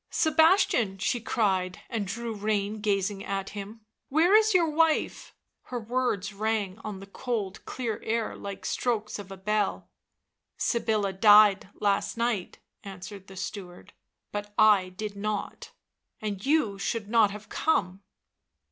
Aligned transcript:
"Sebastian," 0.09 0.97
she 0.97 1.21
cried, 1.21 1.81
and 1.87 2.07
drew 2.07 2.33
rein 2.33 2.79
gazing 2.81 3.23
at 3.23 3.51
him," 3.51 3.81
where 4.09 4.33
is 4.33 4.51
your 4.51 4.67
wife?" 4.67 5.35
Her 5.69 5.79
words 5.79 6.33
rang 6.33 6.79
on 6.79 6.99
the 6.99 7.05
cold, 7.05 7.63
clear 7.65 8.01
air 8.03 8.35
like 8.35 8.65
strokes 8.65 9.19
of 9.19 9.29
a 9.31 9.37
bell." 9.37 9.91
Sybilla 10.69 11.13
died 11.13 11.69
last 11.75 12.17
night," 12.17 12.57
answered 12.83 13.27
the 13.27 13.35
steward," 13.37 13.93
but 14.33 14.55
I 14.57 14.89
did 14.89 15.15
nought. 15.15 15.71
And 16.19 16.43
you 16.43 16.79
should 16.79 17.07
not 17.07 17.29
have 17.29 17.47
come." 17.47 18.01